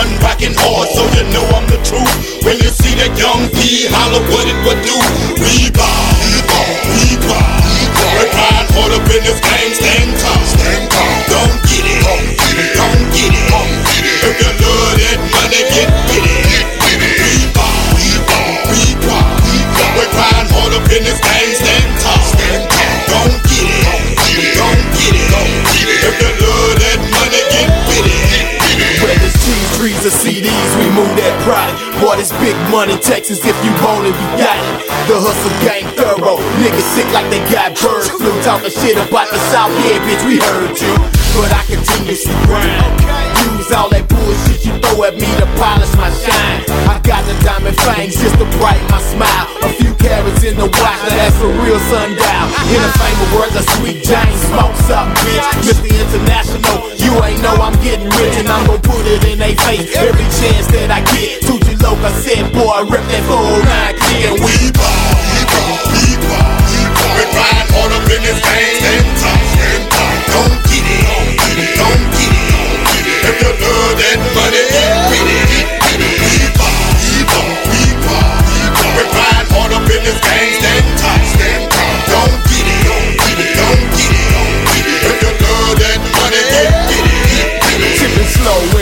[0.00, 2.44] Steady stun, rockin' hard, so you know I'm the truth.
[2.44, 4.96] When you see that young P, holler what it would do.
[5.36, 7.60] We ball, we ball, we ball.
[8.16, 10.40] We're crying hard up in this game, stand tall.
[10.56, 11.16] Stand tall.
[11.28, 13.44] Don't get it, don't get it, don't get it.
[13.52, 14.16] Don't get it.
[14.24, 16.66] If you love that money, get with it.
[16.80, 19.28] We ball, we ball, we ball.
[20.00, 21.69] We're crying hard up in this game, stand
[32.00, 34.74] Boy, this big money, Texas, if you want it, we got it.
[35.08, 36.40] The hustle gang thorough.
[36.60, 38.32] Niggas sick like they got bird flu.
[38.40, 40.94] Talking shit about the South, yeah, bitch, we heard you.
[41.36, 42.88] But I continuously grind.
[43.56, 46.64] Use all that bullshit you throw at me to polish my shine.
[46.88, 49.46] I got the diamond fangs just to brighten my smile.
[49.64, 52.44] A few carrots in the watch, that's a real sundial.
[52.72, 55.48] In the famous words of Sweet Jane, smokes up, bitch.
[55.68, 55.88] Mr.
[55.88, 59.94] International, you ain't know I'm getting rich, and I'm gon' put it in they face
[59.96, 61.49] every chance that I get.
[62.02, 64.99] I said, boy, rip that 409 clear, and we ball,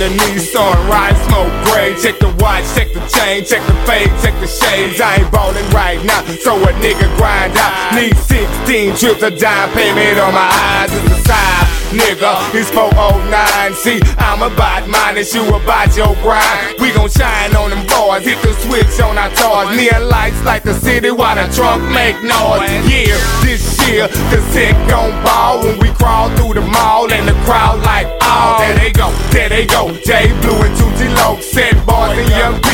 [0.00, 1.92] the Nissan, ride smoke gray.
[2.00, 4.98] Check the watch, check the chain, check the fade, check the shades.
[4.98, 7.92] I ain't ballin' right now, so a nigga grind out.
[7.92, 11.66] Need 16 trips, a down payment on my eyes is the side.
[11.92, 13.74] Nigga, it's 409.
[13.74, 16.80] See, I'm about mine, and you about your grind.
[16.80, 19.76] We gon' shine on them boys, hit the switch on our toys.
[19.76, 22.72] Neon lights like the city while the trunk make noise.
[22.88, 25.60] Yeah, this year, cassette gon' ball
[29.50, 29.92] they go.
[30.06, 32.69] J Blu and Toochie Loc, set boys and Young